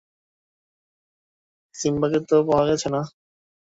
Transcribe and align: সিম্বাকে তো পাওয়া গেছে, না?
সিম্বাকে 1.75 2.19
তো 2.29 2.35
পাওয়া 2.47 2.65
গেছে, 2.69 2.87
না? 2.95 3.01